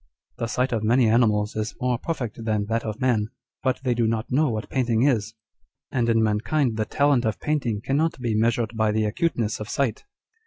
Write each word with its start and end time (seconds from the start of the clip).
The 0.39 0.47
sight 0.47 0.71
of 0.71 0.81
many 0.83 1.07
animals 1.07 1.55
is 1.55 1.75
more 1.79 1.99
perfect 1.99 2.43
than 2.43 2.65
that 2.65 2.83
of 2.83 2.99
man, 2.99 3.27
but 3.61 3.79
they 3.83 3.93
do 3.93 4.07
not 4.07 4.31
know 4.31 4.49
what 4.49 4.67
painting 4.67 5.03
is; 5.03 5.35
and 5.91 6.09
in 6.09 6.23
mankind 6.23 6.75
the 6.75 6.85
talent 6.85 7.23
of 7.23 7.39
painting 7.39 7.81
cannot 7.81 8.19
be 8.19 8.33
measured 8.33 8.75
by 8.75 8.91
the 8.91 9.05
acuteness 9.05 9.59
of 9.59 9.69
sight. 9.69 10.05